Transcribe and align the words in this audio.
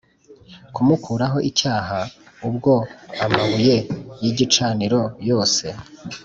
Kumukuraho 0.73 1.37
icyaha 1.49 1.99
ubwo 2.47 2.73
amabuye 3.23 3.75
y 4.21 4.25
igicaniro 4.31 5.01
yose 5.29 5.65